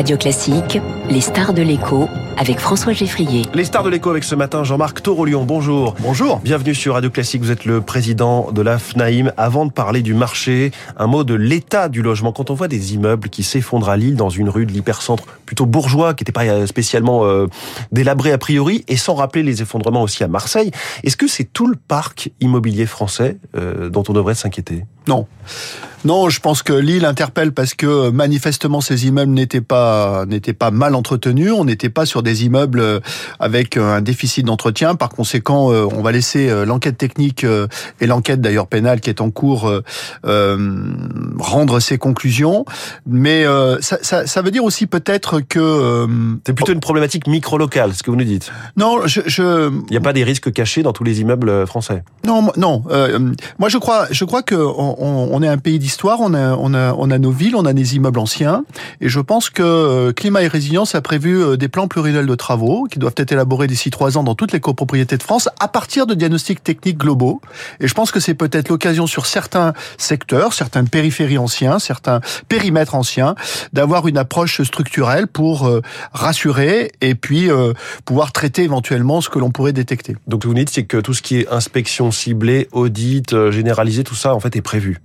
[0.00, 0.78] Radio Classique,
[1.10, 3.42] les stars de l'écho avec François Geffrier.
[3.52, 5.44] Les stars de l'écho avec ce matin Jean-Marc Torolion.
[5.44, 5.94] Bonjour.
[6.00, 6.38] Bonjour.
[6.38, 7.42] Bienvenue sur Radio Classique.
[7.42, 9.30] Vous êtes le président de la FNAIM.
[9.36, 12.32] Avant de parler du marché, un mot de l'état du logement.
[12.32, 15.66] Quand on voit des immeubles qui s'effondrent à Lille dans une rue de l'hypercentre plutôt
[15.66, 17.48] bourgeois, qui n'était pas euh, spécialement euh,
[17.92, 20.70] délabré a priori, et sans rappeler les effondrements aussi à Marseille,
[21.04, 24.86] est-ce que c'est tout le parc immobilier français euh, dont on devrait s'inquiéter?
[25.06, 25.26] Non.
[26.04, 29.89] Non, je pense que Lille interpelle parce que manifestement ces immeubles n'étaient pas
[30.26, 31.52] n'étaient pas mal entretenus.
[31.52, 33.00] On n'était pas sur des immeubles euh,
[33.38, 34.94] avec un déficit d'entretien.
[34.94, 37.44] Par conséquent, euh, on va laisser euh, l'enquête technique
[38.00, 39.70] et l'enquête d'ailleurs pénale qui est en cours
[40.24, 40.94] euh,
[41.38, 42.64] rendre ses conclusions.
[43.06, 43.44] Mais
[43.80, 46.06] ça, ça, ça, veut dire aussi peut-être que
[46.46, 48.52] c'est plutôt une problématique micro-locale, ce que vous nous dites.
[48.76, 49.70] Non, je, je...
[49.70, 52.02] il n'y a pas des risques cachés dans tous les immeubles français.
[52.26, 52.82] Non, non.
[53.58, 56.74] moi, je crois, je crois que on, on est un pays histoire, on a, on,
[56.74, 58.64] a, on a nos villes, on a des immeubles anciens,
[59.00, 62.34] et je pense que euh, Climat et Résilience a prévu euh, des plans pluriannuels de
[62.34, 65.68] travaux qui doivent être élaborés d'ici trois ans dans toutes les copropriétés de France à
[65.68, 67.40] partir de diagnostics techniques globaux.
[67.80, 72.94] Et je pense que c'est peut-être l'occasion sur certains secteurs, certaines périphéries anciens, certains périmètres
[72.94, 73.34] anciens,
[73.72, 75.80] d'avoir une approche structurelle pour euh,
[76.12, 77.48] rassurer et puis
[78.04, 80.16] pouvoir traiter éventuellement ce que l'on pourrait détecter.
[80.26, 84.34] Donc vous dites c'est que tout ce qui est inspection ciblée, audit, généralisé, tout ça
[84.34, 85.00] en fait est prévu.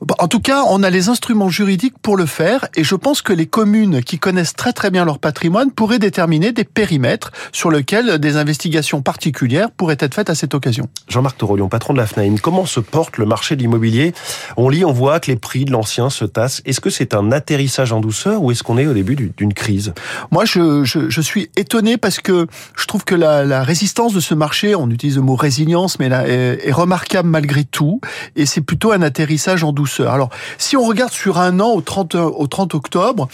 [0.00, 3.22] Bah, en tout cas, on a les instruments juridiques pour le faire et je pense
[3.22, 7.70] que les communes qui connaissent très très bien leur patrimoine pourraient déterminer des périmètres sur
[7.70, 10.88] lesquels des investigations particulières pourraient être faites à cette occasion.
[11.08, 14.14] Jean-Marc Torolion, patron de la FNAIM, comment se porte le marché de l'immobilier?
[14.56, 16.62] On lit, on voit que les prix de l'ancien se tassent.
[16.64, 19.92] Est-ce que c'est un atterrissage en douceur ou est-ce qu'on est au début d'une crise?
[20.30, 22.46] Moi, je, je, je, suis étonné parce que
[22.76, 26.08] je trouve que la, la, résistance de ce marché, on utilise le mot résilience, mais
[26.08, 28.00] là, est, est remarquable malgré tout
[28.36, 30.12] et c'est plutôt un atterrissage en douceur.
[30.12, 33.28] Alors, si on regarde sur un an au 30, au 30 octobre,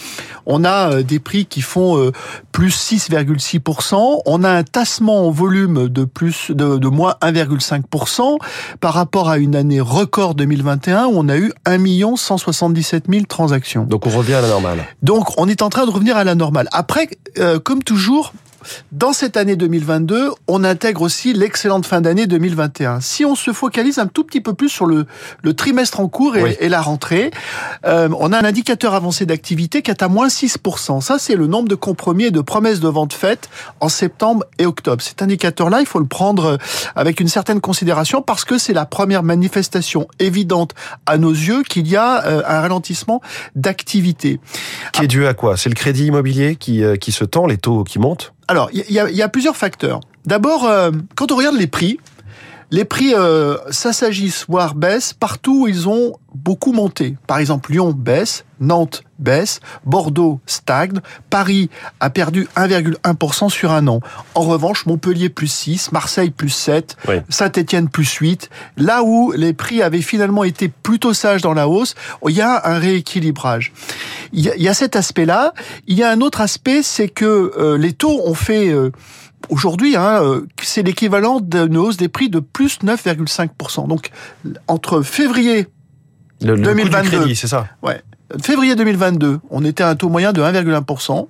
[0.45, 2.11] on a euh, des prix qui font euh,
[2.51, 4.21] plus 6,6%.
[4.25, 8.37] On a un tassement en volume de plus de, de moins 1,5%
[8.79, 13.83] par rapport à une année record 2021 où on a eu 1 177 000 transactions.
[13.83, 14.85] Donc on revient à la normale.
[15.01, 16.67] Donc on est en train de revenir à la normale.
[16.71, 17.09] Après,
[17.39, 18.33] euh, comme toujours,
[18.91, 23.01] dans cette année 2022, on intègre aussi l'excellente fin d'année 2021.
[23.01, 25.05] Si on se focalise un tout petit peu plus sur le,
[25.43, 27.31] le trimestre en cours et, et la rentrée,
[27.85, 31.01] euh, on a un indicateur avancé d'activité qui est à moins 6%.
[31.01, 33.49] Ça, c'est le nombre de compromis et de promesses de vente faites
[33.79, 35.01] en septembre et octobre.
[35.01, 36.57] Cet indicateur-là, il faut le prendre
[36.95, 40.73] avec une certaine considération parce que c'est la première manifestation évidente
[41.05, 43.21] à nos yeux qu'il y a euh, un ralentissement
[43.55, 44.39] d'activité.
[44.93, 45.57] Qui est dû à quoi?
[45.57, 48.33] C'est le crédit immobilier qui, euh, qui se tend, les taux qui montent?
[48.47, 50.01] Alors, il y, y a, plusieurs facteurs.
[50.25, 51.99] D'abord, euh, quand on regarde les prix,
[52.71, 57.15] les prix euh, s'assagissent, voire baissent, partout où ils ont beaucoup monté.
[57.27, 61.69] Par exemple, Lyon baisse, Nantes baisse, Bordeaux stagne, Paris
[61.99, 63.99] a perdu 1,1% sur un an.
[64.33, 66.97] En revanche, Montpellier plus 6, Marseille plus 7,
[67.29, 68.49] Saint-Étienne plus 8.
[68.77, 71.95] Là où les prix avaient finalement été plutôt sages dans la hausse,
[72.27, 73.73] il y a un rééquilibrage.
[74.35, 75.53] Il y a, cet aspect-là.
[75.87, 78.69] Il y a un autre aspect, c'est que euh, les taux ont fait...
[78.69, 78.91] Euh,
[79.49, 83.87] aujourd'hui, hein, euh, c'est l'équivalent d'une hausse des prix de plus 9,5%.
[83.87, 84.09] Donc,
[84.67, 85.67] entre février
[86.41, 87.67] le, 2022, c'est ça?
[87.81, 88.01] Ouais.
[88.41, 91.27] Février 2022, on était à un taux moyen de 1,1%.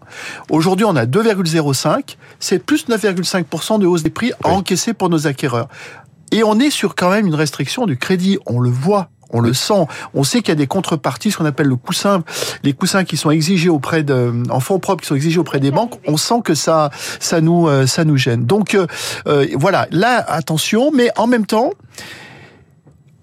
[0.49, 2.15] Aujourd'hui, on a 2,05.
[2.39, 5.67] C'est plus 9,5% de hausse des prix à encaisser pour nos acquéreurs.
[6.31, 8.39] Et on est sur quand même une restriction du crédit.
[8.47, 9.85] On le voit on le sent.
[10.13, 12.23] On sait qu'il y a des contreparties, ce qu'on appelle le coussin,
[12.63, 15.71] les coussins qui sont exigés auprès de, en fonds propres, qui sont exigés auprès des
[15.71, 15.93] banques.
[16.07, 18.45] On sent que ça, ça nous, euh, ça nous gêne.
[18.45, 18.87] Donc euh,
[19.27, 21.71] euh, voilà, là attention, mais en même temps.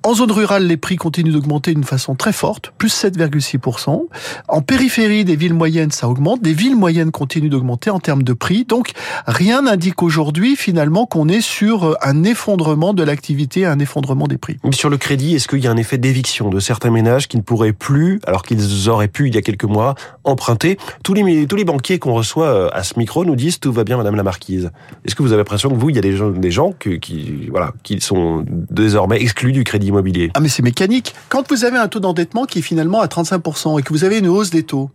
[0.05, 4.07] En zone rurale, les prix continuent d'augmenter d'une façon très forte, plus 7,6%.
[4.49, 6.43] En périphérie des villes moyennes, ça augmente.
[6.43, 8.65] Des villes moyennes continuent d'augmenter en termes de prix.
[8.65, 8.91] Donc,
[9.29, 14.39] rien n'indique aujourd'hui, finalement, qu'on est sur euh, un effondrement de l'activité, un effondrement des
[14.39, 14.57] prix.
[14.73, 17.43] Sur le crédit, est-ce qu'il y a un effet d'éviction de certains ménages qui ne
[17.43, 19.95] pourraient plus, alors qu'ils auraient pu, il y a quelques mois,
[20.25, 20.79] emprunter?
[21.05, 23.85] Tous les, tous les banquiers qu'on reçoit euh, à ce micro nous disent tout va
[23.85, 24.73] bien, madame la marquise.
[25.05, 27.49] Est-ce que vous avez l'impression que vous, il y a des gens, des gens qui,
[27.51, 29.92] voilà, qui sont désormais exclus du crédit
[30.35, 31.15] Ah mais c'est mécanique.
[31.29, 34.19] Quand vous avez un taux d'endettement qui est finalement à 35% et que vous avez
[34.19, 34.91] une hausse des taux,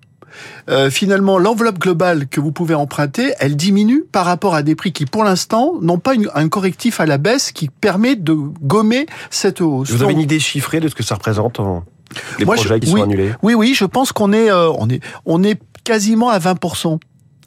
[0.69, 4.91] euh, finalement, l'enveloppe globale que vous pouvez emprunter, elle diminue par rapport à des prix
[4.91, 9.61] qui, pour l'instant, n'ont pas un correctif à la baisse qui permet de gommer cette
[9.61, 9.91] hausse.
[9.91, 11.83] Vous avez une idée chiffrée de ce que ça représente en...
[12.39, 13.31] les projets qui oui, sont annulés?
[13.41, 16.99] Oui, oui, je pense qu'on est, euh, on est, on est quasiment à 20%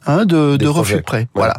[0.07, 1.27] hein, de, de refus de prêt.
[1.35, 1.55] Voilà.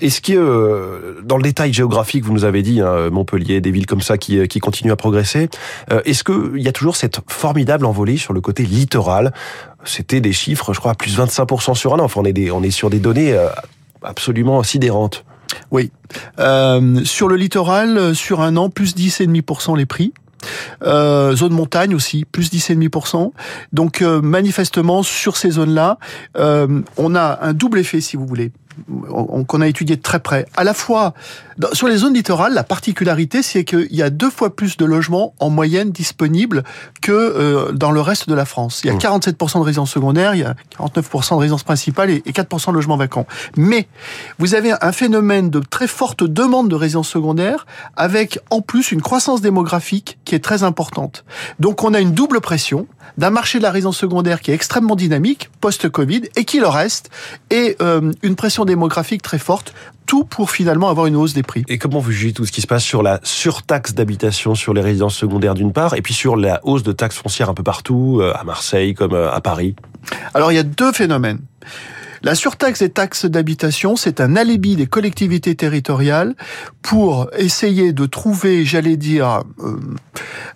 [0.00, 3.86] Est-ce que euh, dans le détail géographique, vous nous avez dit hein, Montpellier, des villes
[3.86, 5.48] comme ça qui, qui continuent à progresser,
[5.90, 9.32] euh, est-ce qu'il y a toujours cette formidable envolée sur le côté littoral?
[9.84, 12.04] C'était des chiffres, je crois, plus 25% sur un an.
[12.04, 13.48] Enfin, on est, des, on est sur des données euh,
[14.02, 15.24] absolument sidérantes.
[15.70, 15.90] Oui.
[16.38, 20.12] Euh, sur le littoral, sur un an, plus 10,5% les prix.
[20.82, 23.32] Euh, zone montagne aussi, plus 10,5%.
[23.72, 25.98] Donc euh, manifestement, sur ces zones-là,
[26.36, 28.52] euh, on a un double effet, si vous voulez
[29.46, 30.46] qu'on a étudié de très près.
[30.56, 31.14] À la fois,
[31.72, 35.34] sur les zones littorales, la particularité, c'est qu'il y a deux fois plus de logements
[35.40, 36.64] en moyenne disponibles
[37.02, 38.82] que euh, dans le reste de la France.
[38.84, 39.60] Il y a 47% mmh.
[39.60, 43.26] de résidences secondaires, il y a 49% de résidences principales et 4% de logements vacants.
[43.56, 43.88] Mais
[44.38, 47.66] vous avez un phénomène de très forte demande de résidences secondaires
[47.96, 51.24] avec en plus une croissance démographique qui est très importante.
[51.58, 52.86] Donc on a une double pression
[53.18, 57.10] d'un marché de la résidence secondaire qui est extrêmement dynamique post-Covid et qui le reste
[57.50, 59.74] et euh, une pression démographique très forte,
[60.06, 61.64] tout pour finalement avoir une hausse des prix.
[61.68, 64.80] Et comment vous jugez tout ce qui se passe sur la surtaxe d'habitation sur les
[64.80, 68.18] résidences secondaires d'une part, et puis sur la hausse de taxes foncières un peu partout,
[68.20, 69.76] euh, à Marseille comme euh, à Paris?
[70.34, 71.40] Alors il y a deux phénomènes.
[72.22, 76.34] La surtaxe des taxes d'habitation, c'est un alibi des collectivités territoriales
[76.82, 79.80] pour essayer de trouver, j'allais dire, euh,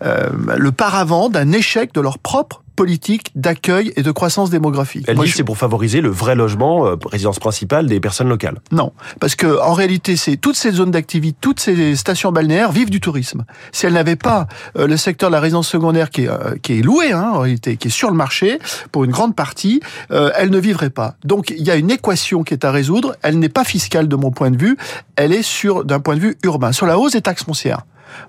[0.03, 5.05] euh, le paravent d'un échec de leur propre politique d'accueil et de croissance démographique.
[5.09, 8.61] Elle dit c'est pour favoriser le vrai logement, euh, résidence principale des personnes locales.
[8.73, 12.91] Non, parce que en réalité, c'est toutes ces zones d'activité, toutes ces stations balnéaires vivent
[12.91, 13.45] du tourisme.
[13.73, 16.79] Si elles n'avaient pas euh, le secteur de la résidence secondaire qui est, euh, qui
[16.79, 18.59] est loué, hein, en réalité, qui est sur le marché
[18.93, 19.81] pour une grande partie,
[20.11, 21.17] elles ne vivraient pas.
[21.25, 23.17] Donc il y a une équation qui est à résoudre.
[23.23, 24.77] Elle n'est pas fiscale de mon point de vue.
[25.17, 27.83] Elle est sur d'un point de vue urbain, sur la hausse des taxes foncières.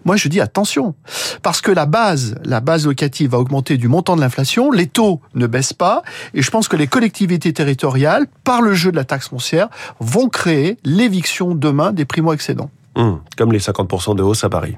[0.04, 0.96] Moi, je dis attention,
[1.42, 5.22] parce que la base, la base locative va augmenter du montant de l'inflation, les taux
[5.34, 6.04] ne baissent pas,
[6.34, 10.30] et je pense que les collectivités territoriales, par le jeu de la taxe foncière, vont
[10.30, 12.70] créer l'éviction demain des primo-excédents.
[12.96, 14.78] Hum, comme les 50% de hausse à Paris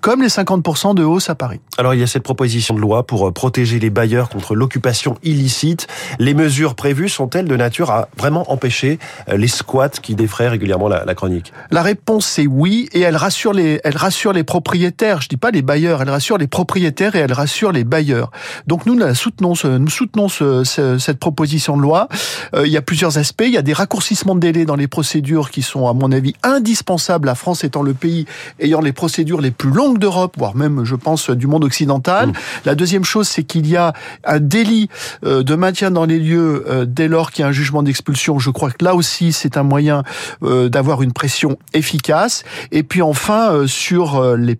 [0.00, 1.60] comme les 50% de hausse à Paris.
[1.78, 5.16] Alors il y a cette proposition de loi pour euh, protéger les bailleurs contre l'occupation
[5.22, 5.86] illicite.
[6.18, 10.88] Les mesures prévues sont-elles de nature à vraiment empêcher euh, les squats qui défraient régulièrement
[10.88, 11.52] la, chronique?
[11.70, 15.20] La réponse c'est oui et elle rassure les elle rassure les propriétaires.
[15.20, 18.30] Je dis pas les bailleurs, elle rassure les propriétaires et elle rassure les bailleurs.
[18.66, 22.08] Donc nous nous soutenons nous soutenons cette proposition de loi.
[22.54, 23.44] Euh, il y a plusieurs aspects.
[23.46, 26.34] Il y a des raccourcissements de délai dans les procédures qui sont à mon avis
[26.42, 27.26] indispensables.
[27.26, 28.26] La France étant le pays
[28.60, 32.28] ayant les procédures les plus longue d'Europe, voire même, je pense, du monde occidental.
[32.28, 32.32] Mm.
[32.64, 33.92] La deuxième chose, c'est qu'il y a
[34.24, 34.88] un délit
[35.24, 38.38] euh, de maintien dans les lieux euh, dès lors qu'il y a un jugement d'expulsion.
[38.38, 40.02] Je crois que là aussi, c'est un moyen
[40.42, 42.44] euh, d'avoir une pression efficace.
[42.72, 44.58] Et puis enfin, sur les,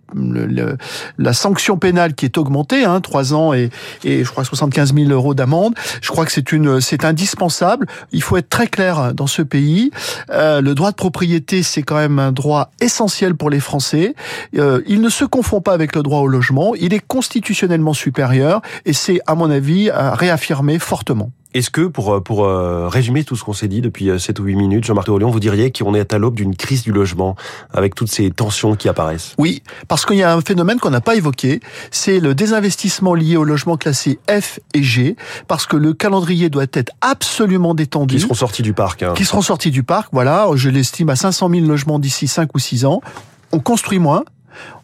[1.17, 3.69] la sanction pénale qui est augmentée, hein, 3 ans et,
[4.03, 7.87] et je crois 75 000 euros d'amende, je crois que c'est une, c'est indispensable.
[8.11, 9.91] Il faut être très clair dans ce pays.
[10.29, 14.15] le droit de propriété, c'est quand même un droit essentiel pour les Français.
[14.53, 18.61] il ne ne se confond pas avec le droit au logement, il est constitutionnellement supérieur
[18.85, 21.31] et c'est, à mon avis, à réaffirmer fortement.
[21.53, 24.43] Est-ce que, pour, euh, pour euh, résumer tout ce qu'on s'est dit depuis 7 euh,
[24.43, 27.35] ou 8 minutes, Jean-Marc Théolion, vous diriez qu'on est à l'aube d'une crise du logement,
[27.73, 29.33] avec toutes ces tensions qui apparaissent?
[29.37, 33.37] Oui, parce qu'il y a un phénomène qu'on n'a pas évoqué, c'est le désinvestissement lié
[33.37, 35.15] au logement classé F et G,
[35.47, 38.15] parce que le calendrier doit être absolument détendu.
[38.15, 39.03] Qui seront sortis du parc.
[39.03, 39.13] Hein.
[39.15, 42.59] Qui seront sortis du parc, voilà, je l'estime à 500 000 logements d'ici 5 ou
[42.59, 43.01] 6 ans.
[43.53, 44.25] On construit moins,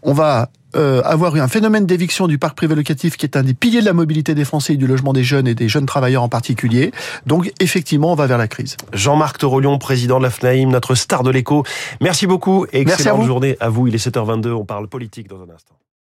[0.02, 3.54] on va euh, avoir un phénomène d'éviction du parc privé locatif qui est un des
[3.54, 6.24] piliers de la mobilité des Français et du logement des jeunes et des jeunes travailleurs
[6.24, 6.92] en particulier.
[7.28, 8.78] Donc effectivement, on va vers la crise.
[8.92, 11.64] Jean-Marc Torolion, président de la FNAIM, notre star de l'écho.
[12.02, 13.88] Merci beaucoup et excellente journée à vous.
[13.88, 15.76] Il est 7h22, on parle politique dans un instant.